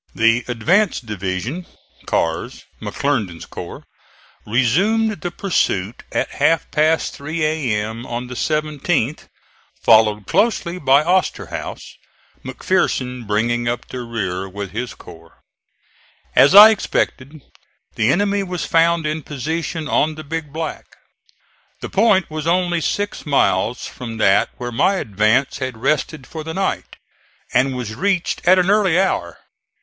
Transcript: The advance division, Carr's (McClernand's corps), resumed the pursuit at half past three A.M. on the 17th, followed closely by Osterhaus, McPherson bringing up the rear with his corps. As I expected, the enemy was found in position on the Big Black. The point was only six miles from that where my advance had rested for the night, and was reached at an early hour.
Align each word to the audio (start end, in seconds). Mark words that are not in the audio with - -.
The 0.15 0.43
advance 0.47 0.99
division, 0.99 1.67
Carr's 2.07 2.65
(McClernand's 2.81 3.45
corps), 3.45 3.83
resumed 4.47 5.21
the 5.21 5.29
pursuit 5.29 6.01
at 6.11 6.27
half 6.41 6.71
past 6.71 7.13
three 7.13 7.43
A.M. 7.45 8.07
on 8.07 8.25
the 8.25 8.33
17th, 8.33 9.27
followed 9.83 10.25
closely 10.25 10.79
by 10.79 11.03
Osterhaus, 11.03 11.83
McPherson 12.43 13.27
bringing 13.27 13.67
up 13.67 13.89
the 13.89 13.99
rear 13.99 14.49
with 14.49 14.71
his 14.71 14.95
corps. 14.95 15.43
As 16.35 16.55
I 16.55 16.71
expected, 16.71 17.43
the 17.93 18.11
enemy 18.11 18.41
was 18.41 18.65
found 18.65 19.05
in 19.05 19.21
position 19.21 19.87
on 19.87 20.15
the 20.15 20.23
Big 20.23 20.51
Black. 20.51 20.85
The 21.81 21.89
point 21.89 22.27
was 22.27 22.47
only 22.47 22.81
six 22.81 23.23
miles 23.23 23.85
from 23.85 24.17
that 24.17 24.49
where 24.57 24.71
my 24.71 24.95
advance 24.95 25.59
had 25.59 25.77
rested 25.77 26.25
for 26.25 26.43
the 26.43 26.55
night, 26.55 26.95
and 27.53 27.75
was 27.77 27.93
reached 27.93 28.41
at 28.47 28.57
an 28.57 28.71
early 28.71 28.99
hour. 28.99 29.37